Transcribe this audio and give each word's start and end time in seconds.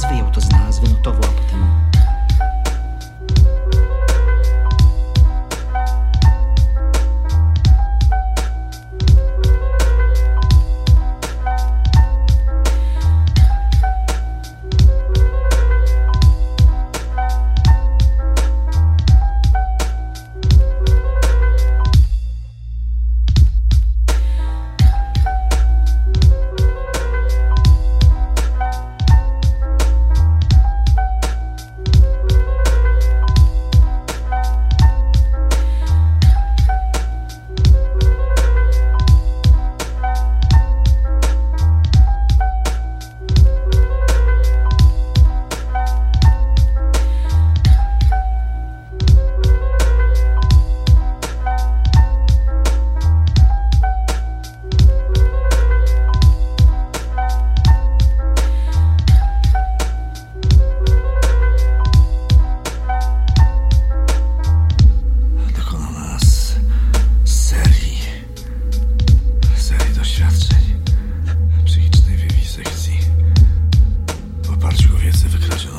więc 0.00 0.12
wyjął 0.12 0.30
to 0.30 0.40
z 0.40 0.50
nas, 0.50 0.80
wynotował, 0.80 1.29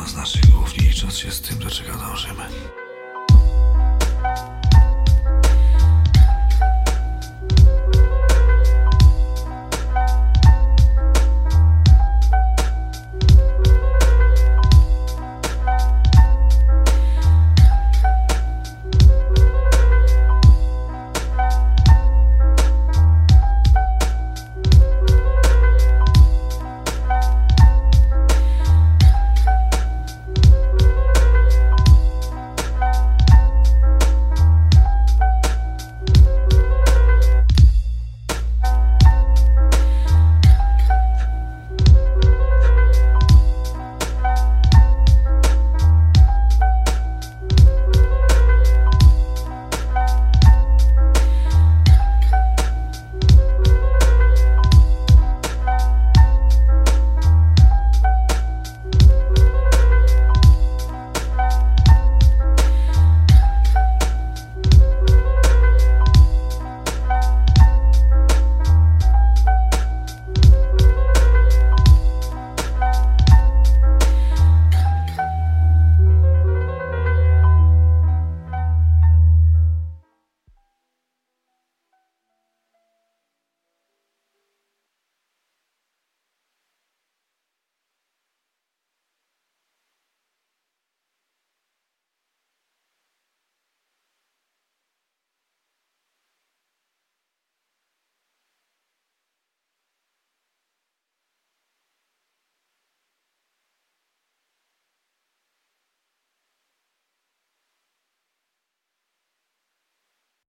z 0.07 0.16
naszych 0.16 0.45
głów, 0.45 0.77
licząc 0.77 1.17
się 1.17 1.31
z 1.31 1.41
tym, 1.41 1.59
do 1.59 1.69
czego. 1.69 1.91